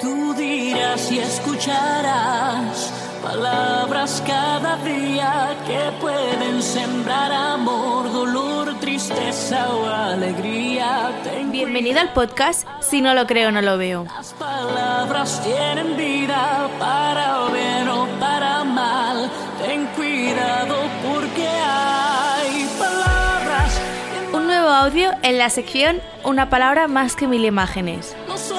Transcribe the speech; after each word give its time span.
Tú 0.00 0.34
dirás 0.34 1.10
y 1.10 1.18
escucharás 1.20 2.92
palabras 3.22 4.22
cada 4.26 4.76
día 4.84 5.56
que 5.66 5.90
pueden 6.00 6.62
sembrar 6.62 7.32
amor, 7.32 8.12
dolor, 8.12 8.78
tristeza 8.78 9.72
o 9.72 9.86
alegría. 9.86 11.12
Bienvenido 11.50 12.00
al 12.00 12.12
podcast 12.12 12.68
Si 12.80 13.00
no 13.00 13.14
lo 13.14 13.26
creo, 13.26 13.50
no 13.50 13.62
lo 13.62 13.78
veo. 13.78 14.04
Las 14.04 14.34
palabras 14.34 15.42
tienen 15.42 15.96
vida 15.96 16.68
para 16.78 17.46
bien 17.48 17.88
o 17.88 18.06
para 18.20 18.64
mal. 18.64 19.30
Ten 19.64 19.86
cuidado 19.96 20.76
porque 21.08 21.48
hay 21.48 22.68
palabras. 22.78 23.80
Un 24.34 24.46
nuevo 24.46 24.68
audio 24.68 25.10
en 25.22 25.38
la 25.38 25.48
sección 25.48 26.02
Una 26.22 26.50
palabra 26.50 26.86
más 26.86 27.16
que 27.16 27.26
mil 27.26 27.46
imágenes. 27.46 28.14
Los 28.28 28.52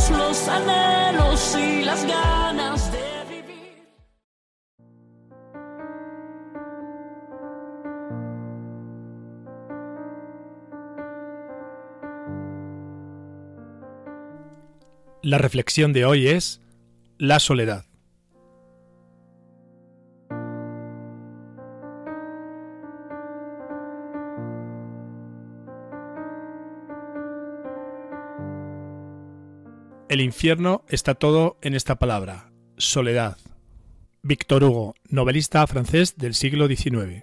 sueños, 0.00 0.10
los 0.10 0.48
anhelos 0.48 1.56
y 1.56 1.84
las 1.84 2.06
ganas 2.06 2.92
de 2.92 3.24
vivir. 3.30 3.88
La 15.22 15.38
reflexión 15.38 15.92
de 15.92 16.04
hoy 16.04 16.28
es 16.28 16.60
la 17.18 17.40
soledad. 17.40 17.85
El 30.16 30.22
infierno 30.22 30.82
está 30.88 31.14
todo 31.14 31.58
en 31.60 31.74
esta 31.74 31.96
palabra, 31.96 32.50
soledad. 32.78 33.36
Víctor 34.22 34.64
Hugo, 34.64 34.94
novelista 35.10 35.66
francés 35.66 36.16
del 36.16 36.32
siglo 36.32 36.68
XIX. 36.68 37.22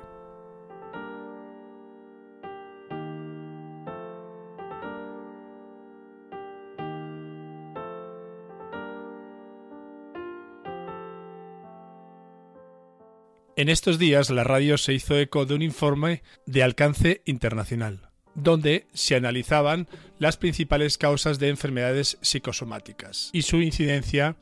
En 13.56 13.70
estos 13.70 13.98
días 13.98 14.30
la 14.30 14.44
radio 14.44 14.78
se 14.78 14.94
hizo 14.94 15.18
eco 15.18 15.48
de 15.48 15.56
un 15.56 15.64
informe 15.64 16.22
de 16.46 16.62
alcance 16.62 17.24
internacional, 17.26 18.13
donde 18.36 18.88
se 18.94 19.16
analizaban 19.16 19.88
las 20.20 20.38
principales 20.38 20.98
causas 20.98 21.40
de 21.40 21.50
enfermedades 21.50 22.18
psicosomáticas 22.22 23.30
y 23.34 23.44
su 23.44 23.62
incidencia 23.62 24.38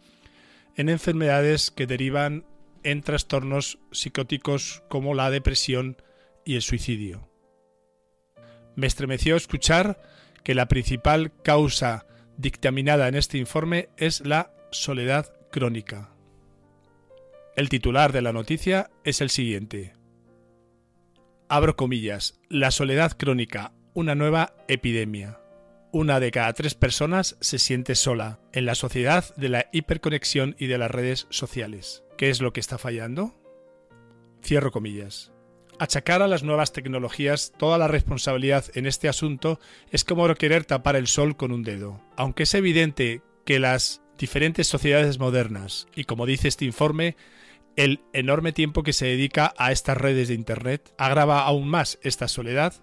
en 0.75 0.89
enfermedades 0.89 1.71
que 1.71 1.87
derivan 1.87 2.45
en 2.83 3.01
trastornos 3.01 3.79
psicóticos 3.91 4.83
como 4.89 5.13
la 5.13 5.29
depresión 5.29 5.97
y 6.45 6.55
el 6.55 6.61
suicidio. 6.61 7.29
Me 8.75 8.87
estremeció 8.87 9.35
escuchar 9.35 10.01
que 10.43 10.55
la 10.55 10.67
principal 10.67 11.33
causa 11.43 12.05
dictaminada 12.37 13.07
en 13.07 13.15
este 13.15 13.37
informe 13.37 13.89
es 13.97 14.25
la 14.25 14.53
soledad 14.71 15.33
crónica. 15.51 16.09
El 17.55 17.69
titular 17.69 18.13
de 18.13 18.21
la 18.21 18.33
noticia 18.33 18.89
es 19.03 19.21
el 19.21 19.29
siguiente. 19.29 19.93
Abro 21.49 21.75
comillas, 21.75 22.39
la 22.49 22.71
soledad 22.71 23.11
crónica, 23.17 23.73
una 23.93 24.15
nueva 24.15 24.53
epidemia. 24.67 25.39
Una 25.91 26.19
de 26.19 26.31
cada 26.31 26.53
tres 26.53 26.75
personas 26.75 27.35
se 27.41 27.59
siente 27.59 27.95
sola 27.95 28.39
en 28.53 28.65
la 28.65 28.75
sociedad 28.75 29.35
de 29.35 29.49
la 29.49 29.67
hiperconexión 29.73 30.55
y 30.57 30.67
de 30.67 30.77
las 30.77 30.89
redes 30.89 31.27
sociales. 31.29 32.03
¿Qué 32.17 32.29
es 32.29 32.41
lo 32.41 32.53
que 32.53 32.61
está 32.61 32.77
fallando? 32.77 33.35
Cierro 34.41 34.71
comillas. 34.71 35.33
Achacar 35.79 36.21
a 36.21 36.27
las 36.27 36.43
nuevas 36.43 36.71
tecnologías 36.71 37.51
toda 37.57 37.77
la 37.77 37.87
responsabilidad 37.87 38.65
en 38.75 38.85
este 38.85 39.09
asunto 39.09 39.59
es 39.89 40.05
como 40.05 40.33
querer 40.35 40.63
tapar 40.63 40.95
el 40.95 41.07
sol 41.07 41.35
con 41.35 41.51
un 41.51 41.63
dedo. 41.63 42.01
Aunque 42.15 42.43
es 42.43 42.53
evidente 42.53 43.21
que 43.45 43.59
las 43.59 44.01
diferentes 44.17 44.67
sociedades 44.67 45.19
modernas, 45.19 45.87
y 45.95 46.05
como 46.05 46.25
dice 46.25 46.47
este 46.47 46.65
informe, 46.65 47.17
el 47.75 48.01
enorme 48.13 48.53
tiempo 48.53 48.83
que 48.83 48.93
se 48.93 49.07
dedica 49.07 49.53
a 49.57 49.71
estas 49.71 49.97
redes 49.97 50.27
de 50.27 50.35
Internet 50.35 50.93
agrava 50.97 51.41
aún 51.41 51.67
más 51.67 51.99
esta 52.03 52.27
soledad, 52.27 52.75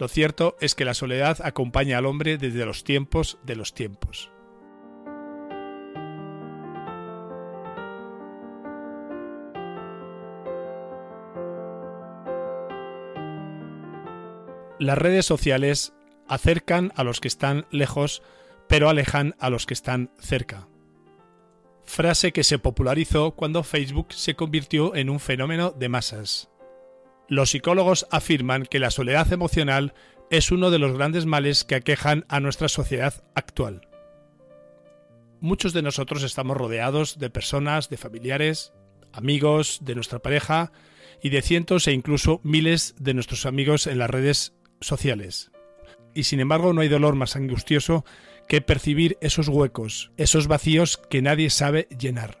lo 0.00 0.08
cierto 0.08 0.56
es 0.60 0.74
que 0.74 0.86
la 0.86 0.94
soledad 0.94 1.38
acompaña 1.44 1.98
al 1.98 2.06
hombre 2.06 2.38
desde 2.38 2.64
los 2.64 2.84
tiempos 2.84 3.36
de 3.44 3.54
los 3.54 3.74
tiempos. 3.74 4.30
Las 14.78 14.96
redes 14.96 15.26
sociales 15.26 15.92
acercan 16.26 16.92
a 16.96 17.04
los 17.04 17.20
que 17.20 17.28
están 17.28 17.66
lejos, 17.70 18.22
pero 18.68 18.88
alejan 18.88 19.36
a 19.38 19.50
los 19.50 19.66
que 19.66 19.74
están 19.74 20.10
cerca. 20.18 20.66
Frase 21.84 22.32
que 22.32 22.44
se 22.44 22.58
popularizó 22.58 23.32
cuando 23.32 23.62
Facebook 23.62 24.14
se 24.14 24.34
convirtió 24.34 24.96
en 24.96 25.10
un 25.10 25.20
fenómeno 25.20 25.72
de 25.72 25.90
masas. 25.90 26.49
Los 27.30 27.50
psicólogos 27.50 28.08
afirman 28.10 28.66
que 28.66 28.80
la 28.80 28.90
soledad 28.90 29.32
emocional 29.32 29.94
es 30.30 30.50
uno 30.50 30.72
de 30.72 30.80
los 30.80 30.96
grandes 30.96 31.26
males 31.26 31.62
que 31.62 31.76
aquejan 31.76 32.24
a 32.28 32.40
nuestra 32.40 32.68
sociedad 32.68 33.22
actual. 33.36 33.86
Muchos 35.38 35.72
de 35.72 35.82
nosotros 35.82 36.24
estamos 36.24 36.56
rodeados 36.56 37.20
de 37.20 37.30
personas, 37.30 37.88
de 37.88 37.98
familiares, 37.98 38.72
amigos, 39.12 39.78
de 39.82 39.94
nuestra 39.94 40.18
pareja 40.18 40.72
y 41.22 41.28
de 41.28 41.40
cientos 41.40 41.86
e 41.86 41.92
incluso 41.92 42.40
miles 42.42 42.96
de 42.98 43.14
nuestros 43.14 43.46
amigos 43.46 43.86
en 43.86 43.98
las 44.00 44.10
redes 44.10 44.54
sociales. 44.80 45.52
Y 46.14 46.24
sin 46.24 46.40
embargo 46.40 46.72
no 46.72 46.80
hay 46.80 46.88
dolor 46.88 47.14
más 47.14 47.36
angustioso 47.36 48.04
que 48.48 48.60
percibir 48.60 49.18
esos 49.20 49.46
huecos, 49.46 50.10
esos 50.16 50.48
vacíos 50.48 50.96
que 50.96 51.22
nadie 51.22 51.48
sabe 51.50 51.86
llenar. 51.96 52.39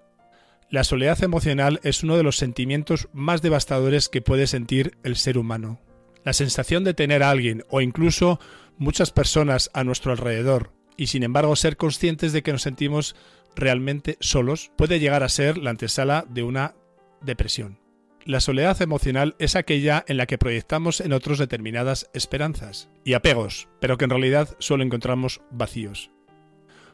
La 0.70 0.84
soledad 0.84 1.20
emocional 1.24 1.80
es 1.82 2.04
uno 2.04 2.16
de 2.16 2.22
los 2.22 2.36
sentimientos 2.36 3.08
más 3.12 3.42
devastadores 3.42 4.08
que 4.08 4.22
puede 4.22 4.46
sentir 4.46 4.96
el 5.02 5.16
ser 5.16 5.36
humano. 5.36 5.80
La 6.24 6.32
sensación 6.32 6.84
de 6.84 6.94
tener 6.94 7.24
a 7.24 7.30
alguien 7.30 7.64
o 7.70 7.80
incluso 7.80 8.38
muchas 8.78 9.10
personas 9.10 9.70
a 9.74 9.82
nuestro 9.82 10.12
alrededor 10.12 10.72
y 10.96 11.08
sin 11.08 11.24
embargo 11.24 11.56
ser 11.56 11.76
conscientes 11.76 12.32
de 12.32 12.44
que 12.44 12.52
nos 12.52 12.62
sentimos 12.62 13.16
realmente 13.56 14.16
solos 14.20 14.70
puede 14.76 15.00
llegar 15.00 15.24
a 15.24 15.28
ser 15.28 15.58
la 15.58 15.70
antesala 15.70 16.24
de 16.28 16.44
una 16.44 16.76
depresión. 17.20 17.80
La 18.24 18.38
soledad 18.38 18.80
emocional 18.80 19.34
es 19.40 19.56
aquella 19.56 20.04
en 20.06 20.18
la 20.18 20.26
que 20.26 20.38
proyectamos 20.38 21.00
en 21.00 21.12
otros 21.12 21.38
determinadas 21.38 22.08
esperanzas 22.14 22.90
y 23.04 23.14
apegos, 23.14 23.68
pero 23.80 23.98
que 23.98 24.04
en 24.04 24.10
realidad 24.10 24.56
solo 24.60 24.84
encontramos 24.84 25.40
vacíos. 25.50 26.12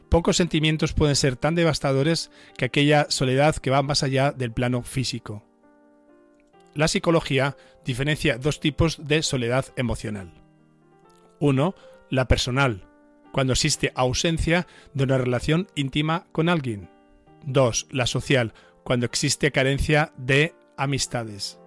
Pocos 0.09 0.37
sentimientos 0.37 0.93
pueden 0.93 1.15
ser 1.15 1.35
tan 1.35 1.55
devastadores 1.55 2.31
que 2.57 2.65
aquella 2.65 3.07
soledad 3.09 3.55
que 3.57 3.69
va 3.69 3.81
más 3.81 4.03
allá 4.03 4.31
del 4.31 4.53
plano 4.53 4.83
físico. 4.83 5.43
La 6.73 6.87
psicología 6.87 7.57
diferencia 7.83 8.37
dos 8.37 8.59
tipos 8.59 9.07
de 9.07 9.23
soledad 9.23 9.65
emocional. 9.75 10.33
Uno, 11.39 11.75
la 12.09 12.27
personal, 12.27 12.83
cuando 13.31 13.53
existe 13.53 13.91
ausencia 13.95 14.67
de 14.93 15.03
una 15.03 15.17
relación 15.17 15.67
íntima 15.75 16.27
con 16.31 16.49
alguien. 16.49 16.89
Dos, 17.45 17.87
la 17.91 18.05
social, 18.05 18.53
cuando 18.83 19.05
existe 19.05 19.51
carencia 19.51 20.13
de 20.17 20.55
amistades. 20.77 21.59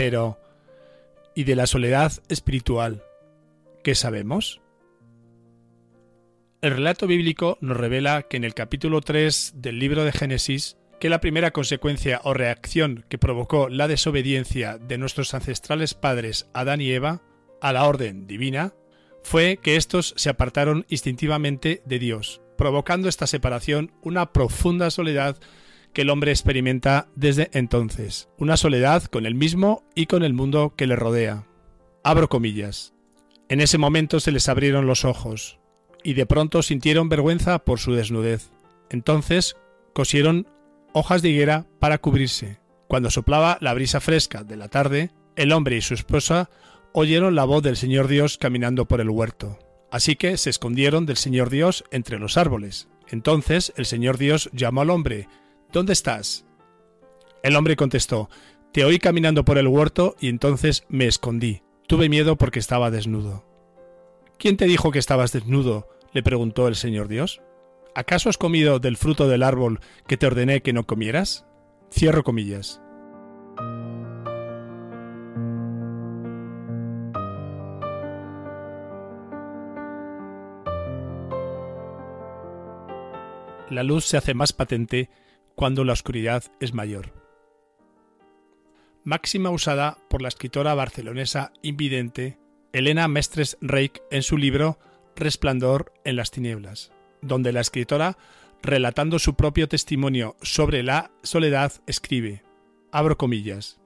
Pero, 0.00 0.38
¿y 1.34 1.44
de 1.44 1.54
la 1.54 1.66
soledad 1.66 2.10
espiritual? 2.30 3.04
¿Qué 3.84 3.94
sabemos? 3.94 4.62
El 6.62 6.70
relato 6.70 7.06
bíblico 7.06 7.58
nos 7.60 7.76
revela 7.76 8.22
que 8.22 8.38
en 8.38 8.44
el 8.44 8.54
capítulo 8.54 9.02
3 9.02 9.56
del 9.56 9.78
libro 9.78 10.02
de 10.04 10.12
Génesis, 10.12 10.78
que 11.00 11.10
la 11.10 11.20
primera 11.20 11.50
consecuencia 11.50 12.22
o 12.24 12.32
reacción 12.32 13.04
que 13.10 13.18
provocó 13.18 13.68
la 13.68 13.88
desobediencia 13.88 14.78
de 14.78 14.96
nuestros 14.96 15.34
ancestrales 15.34 15.92
padres 15.92 16.48
Adán 16.54 16.80
y 16.80 16.92
Eva 16.92 17.20
a 17.60 17.74
la 17.74 17.84
orden 17.84 18.26
divina 18.26 18.72
fue 19.22 19.58
que 19.58 19.76
éstos 19.76 20.14
se 20.16 20.30
apartaron 20.30 20.86
instintivamente 20.88 21.82
de 21.84 21.98
Dios, 21.98 22.40
provocando 22.56 23.06
esta 23.06 23.26
separación 23.26 23.92
una 24.00 24.32
profunda 24.32 24.90
soledad 24.90 25.36
que 25.92 26.02
el 26.02 26.10
hombre 26.10 26.30
experimenta 26.30 27.08
desde 27.14 27.50
entonces, 27.52 28.28
una 28.38 28.56
soledad 28.56 29.04
con 29.04 29.26
él 29.26 29.34
mismo 29.34 29.82
y 29.94 30.06
con 30.06 30.22
el 30.22 30.32
mundo 30.32 30.74
que 30.76 30.86
le 30.86 30.96
rodea. 30.96 31.46
Abro 32.04 32.28
comillas. 32.28 32.94
En 33.48 33.60
ese 33.60 33.78
momento 33.78 34.20
se 34.20 34.32
les 34.32 34.48
abrieron 34.48 34.86
los 34.86 35.04
ojos, 35.04 35.58
y 36.02 36.14
de 36.14 36.26
pronto 36.26 36.62
sintieron 36.62 37.08
vergüenza 37.08 37.58
por 37.58 37.78
su 37.78 37.92
desnudez. 37.92 38.50
Entonces 38.90 39.56
cosieron 39.92 40.46
hojas 40.92 41.22
de 41.22 41.30
higuera 41.30 41.66
para 41.78 41.98
cubrirse. 41.98 42.58
Cuando 42.88 43.10
soplaba 43.10 43.58
la 43.60 43.74
brisa 43.74 44.00
fresca 44.00 44.44
de 44.44 44.56
la 44.56 44.68
tarde, 44.68 45.10
el 45.36 45.52
hombre 45.52 45.76
y 45.76 45.80
su 45.80 45.94
esposa 45.94 46.50
oyeron 46.92 47.34
la 47.34 47.44
voz 47.44 47.62
del 47.62 47.76
Señor 47.76 48.08
Dios 48.08 48.38
caminando 48.38 48.86
por 48.86 49.00
el 49.00 49.10
huerto. 49.10 49.58
Así 49.90 50.16
que 50.16 50.36
se 50.36 50.50
escondieron 50.50 51.06
del 51.06 51.16
Señor 51.16 51.50
Dios 51.50 51.84
entre 51.90 52.18
los 52.18 52.36
árboles. 52.36 52.88
Entonces 53.08 53.72
el 53.76 53.86
Señor 53.86 54.18
Dios 54.18 54.50
llamó 54.52 54.82
al 54.82 54.90
hombre, 54.90 55.28
¿Dónde 55.72 55.92
estás? 55.92 56.44
El 57.42 57.54
hombre 57.54 57.76
contestó, 57.76 58.28
Te 58.72 58.84
oí 58.84 58.98
caminando 58.98 59.44
por 59.44 59.56
el 59.56 59.68
huerto 59.68 60.16
y 60.20 60.28
entonces 60.28 60.84
me 60.88 61.06
escondí. 61.06 61.62
Tuve 61.86 62.08
miedo 62.08 62.36
porque 62.36 62.58
estaba 62.58 62.90
desnudo. 62.90 63.44
¿Quién 64.38 64.56
te 64.56 64.66
dijo 64.66 64.90
que 64.90 64.98
estabas 64.98 65.32
desnudo? 65.32 65.88
le 66.12 66.24
preguntó 66.24 66.66
el 66.66 66.74
Señor 66.74 67.06
Dios. 67.06 67.40
¿Acaso 67.94 68.28
has 68.28 68.38
comido 68.38 68.80
del 68.80 68.96
fruto 68.96 69.28
del 69.28 69.44
árbol 69.44 69.80
que 70.08 70.16
te 70.16 70.26
ordené 70.26 70.60
que 70.60 70.72
no 70.72 70.86
comieras? 70.86 71.46
Cierro 71.92 72.24
comillas. 72.24 72.80
La 83.68 83.84
luz 83.84 84.04
se 84.04 84.16
hace 84.16 84.34
más 84.34 84.52
patente 84.52 85.10
cuando 85.60 85.84
la 85.84 85.92
oscuridad 85.92 86.44
es 86.58 86.72
mayor. 86.72 87.12
Máxima 89.04 89.50
usada 89.50 89.98
por 90.08 90.22
la 90.22 90.28
escritora 90.28 90.72
barcelonesa 90.72 91.52
invidente 91.60 92.38
Elena 92.72 93.08
Mestres 93.08 93.58
Reich 93.60 94.00
en 94.10 94.22
su 94.22 94.38
libro 94.38 94.78
Resplandor 95.16 95.92
en 96.06 96.16
las 96.16 96.30
tinieblas, 96.30 96.92
donde 97.20 97.52
la 97.52 97.60
escritora, 97.60 98.16
relatando 98.62 99.18
su 99.18 99.34
propio 99.34 99.68
testimonio 99.68 100.34
sobre 100.40 100.82
la 100.82 101.10
soledad, 101.22 101.74
escribe, 101.86 102.42
abro 102.90 103.18
comillas, 103.18 103.82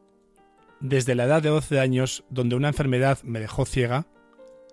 desde 0.78 1.16
la 1.16 1.24
edad 1.24 1.42
de 1.42 1.48
12 1.48 1.80
años, 1.80 2.22
donde 2.30 2.54
una 2.54 2.68
enfermedad 2.68 3.18
me 3.24 3.40
dejó 3.40 3.66
ciega, 3.66 4.06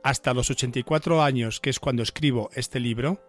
hasta 0.03 0.35
los 0.35 0.51
84 0.51 1.23
años, 1.23 1.61
que 1.61 1.71
es 1.71 1.79
cuando 1.79 2.03
escribo 2.03 2.51
este 2.53 2.79
libro, 2.79 3.19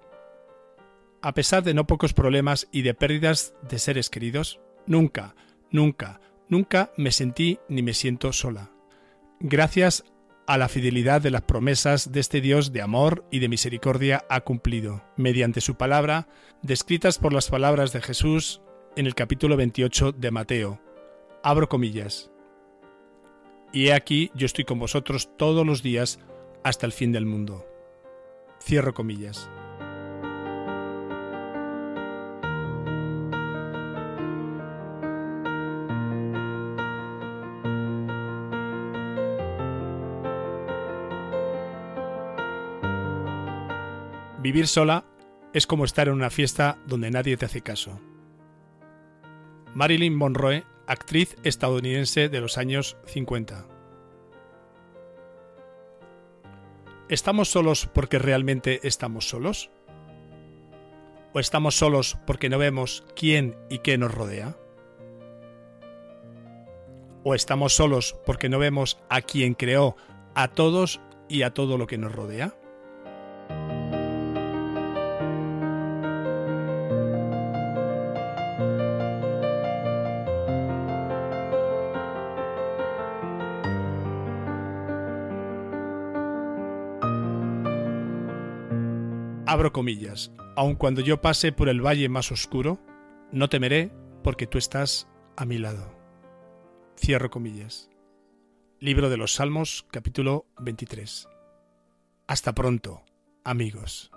a 1.22 1.34
pesar 1.34 1.62
de 1.62 1.74
no 1.74 1.86
pocos 1.86 2.12
problemas 2.12 2.68
y 2.72 2.82
de 2.82 2.94
pérdidas 2.94 3.54
de 3.68 3.78
seres 3.78 4.10
queridos, 4.10 4.60
nunca, 4.86 5.34
nunca, 5.70 6.20
nunca 6.48 6.92
me 6.96 7.12
sentí 7.12 7.60
ni 7.68 7.82
me 7.82 7.94
siento 7.94 8.32
sola. 8.32 8.70
Gracias 9.40 10.04
a 10.46 10.58
la 10.58 10.68
fidelidad 10.68 11.20
de 11.20 11.30
las 11.30 11.42
promesas 11.42 12.10
de 12.12 12.20
este 12.20 12.40
Dios 12.40 12.72
de 12.72 12.82
amor 12.82 13.24
y 13.30 13.38
de 13.38 13.48
misericordia 13.48 14.24
ha 14.28 14.40
cumplido, 14.40 15.04
mediante 15.16 15.60
su 15.60 15.76
palabra, 15.76 16.28
descritas 16.62 17.18
por 17.18 17.32
las 17.32 17.48
palabras 17.48 17.92
de 17.92 18.02
Jesús 18.02 18.60
en 18.96 19.06
el 19.06 19.14
capítulo 19.14 19.56
28 19.56 20.12
de 20.12 20.30
Mateo. 20.30 20.80
Abro 21.44 21.68
comillas. 21.68 22.30
Y 23.72 23.86
he 23.86 23.94
aquí 23.94 24.30
yo 24.34 24.46
estoy 24.46 24.64
con 24.64 24.78
vosotros 24.78 25.30
todos 25.38 25.64
los 25.64 25.82
días 25.82 26.18
hasta 26.64 26.86
el 26.86 26.92
fin 26.92 27.12
del 27.12 27.26
mundo. 27.26 27.66
Cierro 28.60 28.92
comillas. 28.94 29.48
Vivir 44.42 44.66
sola 44.66 45.04
es 45.54 45.68
como 45.68 45.84
estar 45.84 46.08
en 46.08 46.14
una 46.14 46.28
fiesta 46.28 46.76
donde 46.88 47.12
nadie 47.12 47.36
te 47.36 47.44
hace 47.44 47.60
caso. 47.60 48.00
Marilyn 49.72 50.16
Monroe, 50.16 50.64
actriz 50.88 51.36
estadounidense 51.44 52.28
de 52.28 52.40
los 52.40 52.58
años 52.58 52.96
50. 53.06 53.64
¿Estamos 57.08 57.50
solos 57.50 57.88
porque 57.94 58.18
realmente 58.18 58.80
estamos 58.82 59.28
solos? 59.28 59.70
¿O 61.32 61.38
estamos 61.38 61.76
solos 61.76 62.18
porque 62.26 62.48
no 62.48 62.58
vemos 62.58 63.06
quién 63.14 63.56
y 63.70 63.78
qué 63.78 63.96
nos 63.96 64.12
rodea? 64.12 64.56
¿O 67.22 67.36
estamos 67.36 67.76
solos 67.76 68.16
porque 68.26 68.48
no 68.48 68.58
vemos 68.58 68.98
a 69.08 69.22
quien 69.22 69.54
creó 69.54 69.94
a 70.34 70.48
todos 70.48 71.00
y 71.28 71.42
a 71.42 71.54
todo 71.54 71.78
lo 71.78 71.86
que 71.86 71.96
nos 71.96 72.10
rodea? 72.10 72.56
Abro 89.52 89.70
comillas, 89.70 90.32
aun 90.56 90.76
cuando 90.76 91.02
yo 91.02 91.20
pase 91.20 91.52
por 91.52 91.68
el 91.68 91.82
valle 91.84 92.08
más 92.08 92.32
oscuro, 92.32 92.80
no 93.32 93.50
temeré 93.50 93.92
porque 94.24 94.46
tú 94.46 94.56
estás 94.56 95.08
a 95.36 95.44
mi 95.44 95.58
lado. 95.58 95.94
Cierro 96.98 97.28
comillas. 97.28 97.90
Libro 98.80 99.10
de 99.10 99.18
los 99.18 99.34
Salmos, 99.34 99.86
capítulo 99.90 100.46
23. 100.58 101.28
Hasta 102.26 102.54
pronto, 102.54 103.02
amigos. 103.44 104.10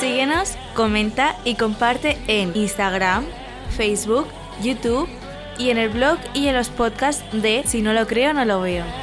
Síguenos, 0.00 0.56
comenta 0.74 1.36
y 1.44 1.54
comparte 1.54 2.18
en 2.26 2.56
Instagram, 2.56 3.24
Facebook, 3.76 4.26
YouTube 4.62 5.08
y 5.58 5.70
en 5.70 5.78
el 5.78 5.88
blog 5.90 6.18
y 6.34 6.48
en 6.48 6.54
los 6.54 6.68
podcasts 6.68 7.24
de 7.32 7.62
Si 7.66 7.82
no 7.82 7.92
lo 7.92 8.06
creo, 8.06 8.32
no 8.32 8.44
lo 8.44 8.60
veo. 8.60 9.01